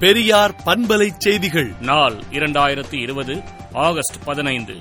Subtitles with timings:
[0.00, 1.72] பெரியார் பண்பலை செய்திகள்.
[1.80, 4.74] நாள் இரண்டாயிரத்தி இருபது ஆகஸ்ட் பதினைந்து.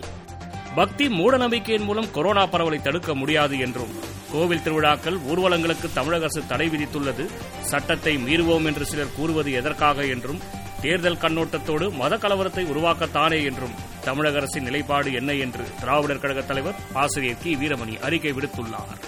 [0.75, 3.93] பக்தி மூடநம்பிக்கையின் மூலம் கொரோனா பரவலை தடுக்க முடியாது என்றும்
[4.31, 7.29] கோவில் திருவிழாக்கள் ஊர்வலங்களுக்கு தமிழக அரசு தடை விதித்துள்ளது
[7.61, 10.41] சட்டத்தை மீறுவோம் என்று சிலர் கூறுவது எதற்காக என்றும்
[10.81, 13.73] தேர்தல் கண்ணோட்டத்தோடு மத கலவரத்தை உருவாக்கத்தானே என்றும்
[14.03, 17.55] தமிழக அரசின் நிலைப்பாடு என்ன என்று திராவிடர் கழக தலைவர் ஆசிரியர் கி.
[17.55, 18.99] வீரமணி அறிக்கை விடுத்துள்ளார்.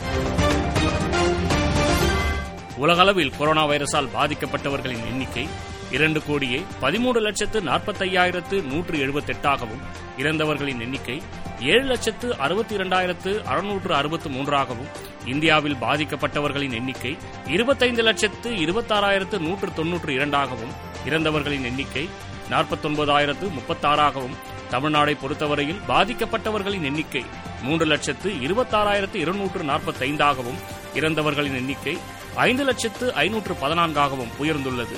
[2.77, 5.47] உலகளவில் கொரோனா வைரஸால் பாதிக்கப்பட்டவர்களின் எண்ணிக்கை
[5.91, 9.83] இரண்டு கோடியே பதிமூன்று லட்சத்து நாற்பத்தையாயிரத்து நூற்று எழுபத்தெட்டாகவும்
[10.17, 11.17] இறந்தவர்களின் எண்ணிக்கை
[11.65, 14.89] ஏழு லட்சத்து அறுபத்தி இரண்டாயிரத்து அறுநூற்று அறுபத்து மூன்றாகவும்
[15.25, 17.13] இந்தியாவில் பாதிக்கப்பட்டவர்களின் எண்ணிக்கை
[17.47, 22.05] இருபத்தைந்து லட்சத்து இருபத்தாறாயிரத்து நூற்று தொன்னூற்று இரண்டாகவும் இறந்தவர்களின் எண்ணிக்கை
[22.49, 24.37] நாற்பத்தொன்பதாயிரத்து முப்பத்தாறாகவும்
[24.71, 27.23] தமிழ்நாடை பொறுத்தவரையில் பாதிக்கப்பட்டவர்களின் எண்ணிக்கை
[27.63, 30.59] மூன்று லட்சத்து இருபத்தாறாயிரத்து இருநூற்று நாற்பத்தைந்தாகவும்
[30.93, 31.95] இறந்தவர்களின் எண்ணிக்கை
[32.37, 34.97] ஐந்து லட்சத்து ஐநூற்று பதினான்காகவும் உயர்ந்துள்ளது.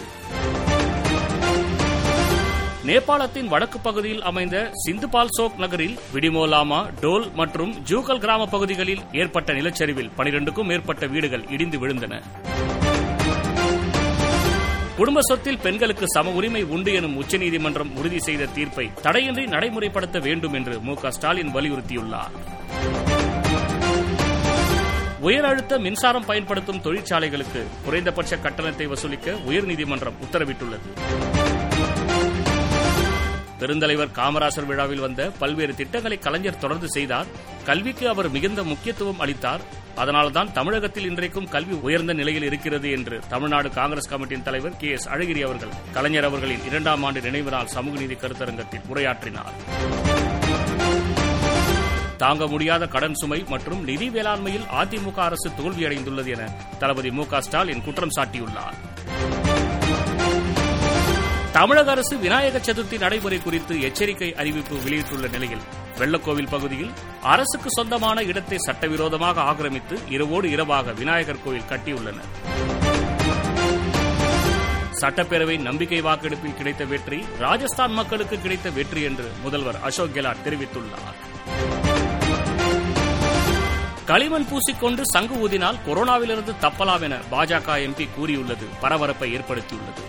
[2.89, 10.63] நேபாளத்தின் வடக்கு பகுதியில் அமைந்த சிந்துபால்சோக் நகரில் விடிமோலாமா டோல் மற்றும் ஜூகல் கிராம பகுதிகளில் ஏற்பட்ட நிலச்சரிவில் பனிரெண்டுக்கும்
[10.63, 12.21] மேற்பட்ட வீடுகள் இடிந்து விழுந்தன.
[14.97, 20.79] குடும்ப சொத்தில் பெண்களுக்கு சம உரிமை உண்டு எனும் உச்சநீதிமன்றம் உறுதி செய்த தீர்ப்பை தடையின்றி நடைமுறைப்படுத்த வேண்டும் என்று
[20.79, 22.33] மு க ஸ்டாலின் வலியுறுத்தியுள்ளார்.
[25.19, 31.58] உயர் அழுத்த மின்சாரம் பயன்படுத்தும் தொழிற்சாலைகளுக்கு குறைந்தபட்ச கட்டணத்தை வசூலிக்க உயர்நீதிமன்றம் உத்தரவிட்டுள்ளது.
[33.59, 37.25] பெருந்தலைவர் காமராசர் விழாவில் வந்த பல்வேறு திட்டங்களை கலைஞர் தொடர்ந்து செய்தார்.
[37.65, 39.61] கல்விக்கு அவர் மிகுந்த முக்கியத்துவம் அளித்தார்.
[39.95, 45.41] அதனால்தான் தமிழகத்தில் இன்றைக்கும் கல்வி உயர்ந்த நிலையில் இருக்கிறது என்று தமிழ்நாடு காங்கிரஸ் கமிட்டியின் தலைவர் கே எஸ் அழகிரி
[45.45, 49.53] அவர்கள் கலைஞர் அவர்களின் இரண்டாம் ஆண்டு நினைவு நாள் சமூக நீதி கருத்தரங்கத்தில் உரையாற்றினார்.
[52.17, 57.83] தாங்க முடியாத கடன் சுமை மற்றும் நிதி வேளாண்மையில் அதிமுக அரசு தோல்வியடைந்துள்ளது என தளபதி மு க ஸ்டாலின்
[57.83, 58.77] குற்றம் சாட்டியுள்ளார்.
[61.51, 65.63] தமிழக அரசு விநாயகர் சதுர்த்தி நடைமுறை குறித்து எச்சரிக்கை அறிவிப்பு வெளியிட்டுள்ள நிலையில்
[65.99, 72.29] வெள்ளக்கோவில் பகுதியில் அரசுக்கு சொந்தமான இடத்தை சட்டவிரோதமாக ஆக்கிரமித்து இரவோடு இரவாக விநாயகர் கோயில் கட்டியுள்ளனர்.
[75.01, 81.17] சட்டப்பேரவை நம்பிக்கை வாக்கெடுப்பில் கிடைத்த வெற்றி ராஜஸ்தான் மக்களுக்கு கிடைத்த வெற்றி என்று முதல்வர் அசோக் கெலாட் தெரிவித்துள்ளார்.
[84.11, 90.05] களிமண் பூசிக்கொண்டு சங்கு ஊதினால் கொரோனாவிலிருந்து தப்பலாம் என பாஜக எம்பி கூறியுள்ளது பரபரப்பை ஏற்படுத்தியுள்ளது.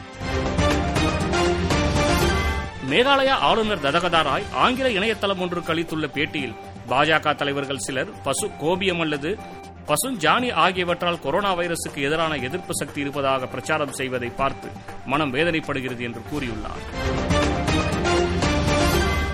[2.91, 6.55] மேகாலயா ஆளுநர் ததகதா ராய் ஆங்கில இணையதளம் ஒன்றுக்கு அளித்துள்ள பேட்டியில்
[6.89, 9.39] பாஜக தலைவர்கள் சிலர் பசு கோபியம் அல்லது
[9.87, 14.69] பசுஞ்சாணி ஆகியவற்றால் கொரோனா வைரசுக்கு எதிரான எதிர்ப்பு சக்தி இருப்பதாக பிரச்சாரம் செய்வதை பார்த்து
[15.07, 16.83] மனம் வேதனைப்படுகிறது என்று கூறியுள்ளார்.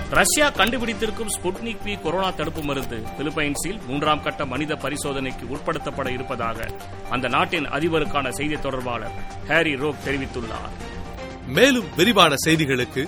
[0.09, 6.67] ரஷ்யா கண்டுபிடித்திருக்கும் ஸ்புட்னிக் வி கொரோனா தடுப்பு மருந்து பிலிப்பைன்ஸில் மூன்றாம் கட்ட மனித பரிசோதனைக்கு உட்படுத்தப்பட இருப்பதாக
[7.09, 9.15] அந்த நாட்டின் அதிபருக்கான செய்தி தொடர்பாளர்
[9.47, 10.75] ஹாரி ரோக் தெரிவித்துள்ளார்.
[11.47, 13.07] மேலும் விரிவான செய்திகளுக்கு